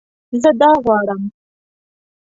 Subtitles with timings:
[0.41, 1.21] زه دا غواړم